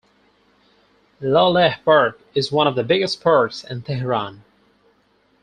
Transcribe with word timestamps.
Laleh 1.21 1.75
Park 1.85 2.19
is 2.33 2.51
one 2.51 2.65
of 2.65 2.75
the 2.75 2.83
biggest 2.83 3.21
parks 3.21 3.63
in 3.63 3.83
Tehran. 3.83 4.43